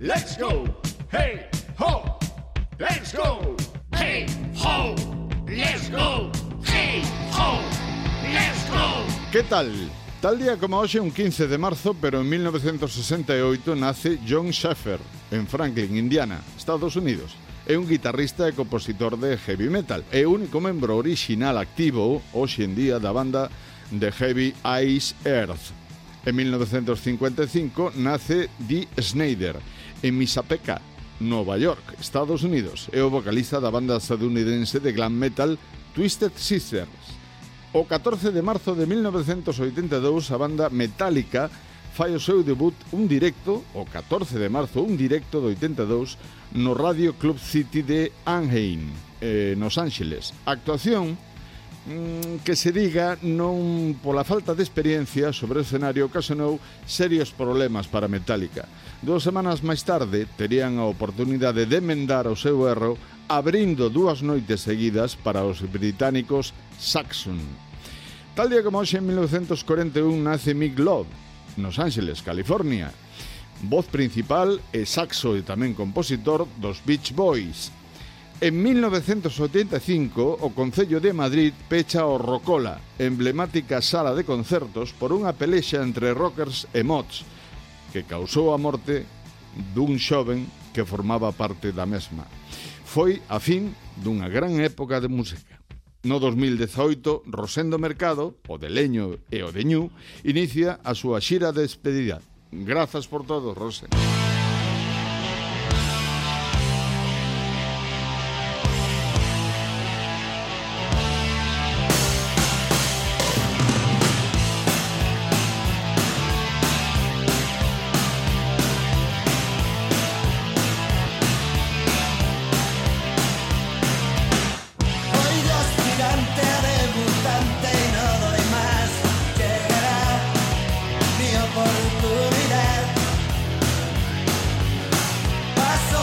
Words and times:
let's 0.00 0.36
go. 0.36 0.64
Hey, 1.10 1.48
ho, 1.78 2.18
let's 2.78 3.12
go. 3.12 3.56
Hey, 3.92 4.26
ho, 4.56 4.94
let's 5.46 5.88
go. 5.90 6.30
Hey, 6.64 7.02
ho, 7.32 7.60
let's 8.32 8.70
go. 8.70 9.04
¿Qué 9.32 9.42
tal? 9.42 9.72
Tal 10.20 10.38
día 10.38 10.56
como 10.56 10.78
hoxe, 10.78 10.98
un 10.98 11.10
15 11.10 11.46
de 11.46 11.58
marzo, 11.58 11.94
pero 11.94 12.20
en 12.20 12.28
1968 12.28 13.76
nace 13.76 14.18
John 14.26 14.50
Sheffer, 14.50 14.98
en 15.30 15.46
Franklin, 15.46 15.96
Indiana, 15.96 16.40
Estados 16.56 16.96
Unidos. 16.96 17.36
É 17.66 17.76
un 17.76 17.86
guitarrista 17.86 18.48
e 18.48 18.52
compositor 18.52 19.18
de 19.18 19.36
heavy 19.36 19.68
metal. 19.68 20.04
O 20.14 20.30
único 20.30 20.60
membro 20.60 20.96
original 20.96 21.58
activo 21.58 22.22
hoxe 22.32 22.62
en 22.62 22.78
día 22.78 23.00
da 23.02 23.10
banda 23.10 23.50
de 23.90 24.10
heavy 24.12 24.54
Ice 24.86 25.14
Earth. 25.26 25.85
En 26.26 26.34
1955 26.34 27.92
nace 27.94 28.50
Dee 28.58 28.88
Snyder 28.98 29.54
en 30.02 30.18
Misapeca, 30.18 30.82
Nova 31.20 31.56
York, 31.56 31.94
Estados 32.00 32.42
Unidos. 32.42 32.90
É 32.90 32.98
o 32.98 33.14
vocalista 33.14 33.62
da 33.62 33.70
banda 33.70 34.02
estadounidense 34.02 34.82
de 34.82 34.90
glam 34.90 35.14
metal 35.14 35.54
Twisted 35.94 36.34
Sisters. 36.34 37.14
O 37.70 37.86
14 37.86 38.34
de 38.34 38.42
marzo 38.42 38.74
de 38.74 38.90
1982 38.90 40.34
a 40.34 40.36
banda 40.36 40.66
Metallica 40.66 41.46
fai 41.94 42.10
o 42.10 42.18
seu 42.18 42.42
debut 42.42 42.74
un 42.90 43.06
directo, 43.06 43.62
o 43.70 43.86
14 43.86 44.34
de 44.42 44.50
marzo, 44.50 44.82
un 44.82 44.98
directo 44.98 45.38
do 45.38 45.54
82 45.54 46.58
no 46.58 46.74
Radio 46.74 47.14
Club 47.14 47.38
City 47.38 47.86
de 47.86 48.10
Anaheim, 48.26 48.90
eh, 49.22 49.54
nos 49.54 49.78
Ángeles. 49.78 50.34
A 50.42 50.58
actuación 50.58 51.14
Mm, 51.86 52.42
que 52.42 52.58
se 52.58 52.74
diga 52.74 53.14
non 53.22 53.94
pola 54.02 54.26
falta 54.26 54.58
de 54.58 54.66
experiencia 54.66 55.30
sobre 55.30 55.62
o 55.62 55.64
escenario 55.64 56.10
ocasionou 56.10 56.58
serios 56.82 57.30
problemas 57.30 57.86
para 57.86 58.10
Metallica. 58.10 58.66
Dúas 59.06 59.22
semanas 59.22 59.62
máis 59.62 59.86
tarde 59.86 60.26
terían 60.34 60.82
a 60.82 60.90
oportunidade 60.90 61.62
de 61.62 61.78
emendar 61.78 62.26
o 62.26 62.34
seu 62.34 62.66
erro 62.66 62.98
abrindo 63.30 63.86
dúas 63.86 64.18
noites 64.18 64.66
seguidas 64.66 65.14
para 65.14 65.46
os 65.46 65.62
británicos 65.62 66.50
Saxon. 66.74 67.38
Tal 68.34 68.50
día 68.50 68.66
como 68.66 68.82
hoxe 68.82 68.98
en 68.98 69.06
1941 69.06 70.10
nace 70.10 70.58
Mick 70.58 70.82
Love, 70.82 71.06
nos 71.54 71.78
Ángeles, 71.78 72.18
California. 72.18 72.90
Voz 73.62 73.86
principal 73.86 74.58
e 74.74 74.82
saxo 74.90 75.38
e 75.38 75.46
tamén 75.46 75.70
compositor 75.70 76.50
dos 76.58 76.82
Beach 76.82 77.14
Boys, 77.14 77.70
En 78.38 78.62
1985, 78.62 80.36
o 80.44 80.52
Concello 80.52 81.00
de 81.00 81.14
Madrid 81.14 81.54
pecha 81.72 82.04
o 82.04 82.20
Rocola, 82.20 82.84
emblemática 82.98 83.80
sala 83.80 84.12
de 84.12 84.28
concertos 84.28 84.92
por 84.92 85.16
unha 85.16 85.32
pelexa 85.32 85.80
entre 85.80 86.12
rockers 86.12 86.68
e 86.76 86.84
mods, 86.84 87.24
que 87.96 88.04
causou 88.04 88.52
a 88.52 88.60
morte 88.60 89.08
dun 89.72 89.96
xoven 89.96 90.44
que 90.76 90.84
formaba 90.84 91.32
parte 91.32 91.72
da 91.72 91.88
mesma. 91.88 92.28
Foi 92.84 93.24
a 93.32 93.40
fin 93.40 93.72
dunha 94.04 94.28
gran 94.28 94.60
época 94.60 95.00
de 95.00 95.08
música. 95.08 95.56
No 96.04 96.20
2018, 96.20 97.24
Rosendo 97.32 97.80
Mercado, 97.80 98.36
o 98.52 98.60
de 98.60 98.68
Leño 98.68 99.16
e 99.32 99.40
o 99.40 99.48
de 99.48 99.64
Ñu, 99.64 99.88
inicia 100.28 100.76
a 100.84 100.92
súa 100.92 101.24
xira 101.24 101.56
de 101.56 101.64
despedida. 101.64 102.20
Grazas 102.52 103.08
por 103.08 103.24
todo, 103.24 103.56
Rosendo. 103.56 103.96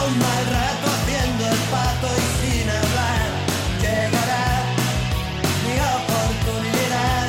Un 0.06 0.18
mal 0.18 0.44
rato 0.52 0.86
haciendo 0.90 1.46
el 1.46 1.58
pato 1.72 2.08
y 2.14 2.26
sin 2.40 2.68
hablar, 2.68 3.26
llegará 3.80 4.46
mi 5.64 5.76
oportunidad. 5.96 7.26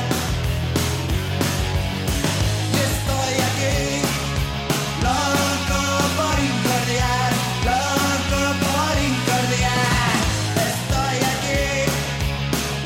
Y 2.74 2.76
estoy 2.90 3.34
aquí, 3.48 3.78
loco 5.06 5.80
por 6.18 6.36
incordiar, 6.50 7.30
loco 7.70 8.40
por 8.64 8.94
incordiar. 9.10 10.16
Estoy 10.70 11.16
aquí, 11.32 11.66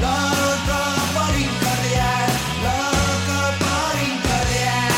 loco 0.07 0.81
por 1.17 1.33
incordiar, 1.35 2.29
loco 2.63 3.39
por 3.65 3.93
incordiar. 4.09 4.91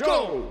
Go! 0.00 0.49